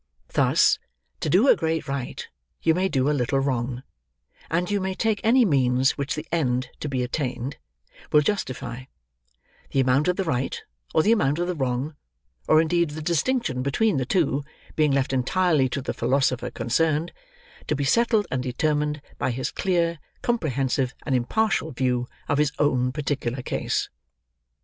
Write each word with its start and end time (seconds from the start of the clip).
Thus, 0.33 0.79
to 1.19 1.29
do 1.29 1.47
a 1.47 1.55
great 1.55 1.87
right, 1.87 2.27
you 2.63 2.73
may 2.73 2.89
do 2.89 3.07
a 3.07 3.13
little 3.13 3.37
wrong; 3.39 3.83
and 4.49 4.71
you 4.71 4.79
may 4.81 4.95
take 4.95 5.21
any 5.23 5.45
means 5.45 5.91
which 5.91 6.15
the 6.15 6.25
end 6.31 6.71
to 6.79 6.89
be 6.89 7.03
attained, 7.03 7.57
will 8.11 8.21
justify; 8.21 8.85
the 9.69 9.79
amount 9.79 10.07
of 10.07 10.15
the 10.15 10.23
right, 10.23 10.59
or 10.95 11.03
the 11.03 11.11
amount 11.11 11.37
of 11.37 11.45
the 11.47 11.53
wrong, 11.53 11.95
or 12.47 12.59
indeed 12.59 12.89
the 12.89 13.01
distinction 13.03 13.61
between 13.61 13.97
the 13.97 14.05
two, 14.07 14.43
being 14.75 14.91
left 14.91 15.13
entirely 15.13 15.69
to 15.69 15.83
the 15.83 15.93
philosopher 15.93 16.49
concerned, 16.49 17.11
to 17.67 17.75
be 17.75 17.83
settled 17.83 18.25
and 18.31 18.41
determined 18.41 19.03
by 19.19 19.29
his 19.29 19.51
clear, 19.51 19.99
comprehensive, 20.23 20.95
and 21.05 21.13
impartial 21.13 21.69
view 21.71 22.07
of 22.27 22.39
his 22.39 22.51
own 22.57 22.91
particular 22.91 23.43
case. 23.43 23.87